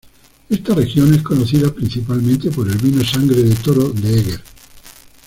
[0.49, 4.41] Esta región es conocida principalmente por el vino Sangre de toro de Eger.